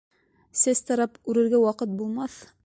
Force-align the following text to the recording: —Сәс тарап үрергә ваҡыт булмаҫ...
—Сәс 0.61 0.81
тарап 0.87 1.21
үрергә 1.33 1.61
ваҡыт 1.67 1.95
булмаҫ... 2.01 2.41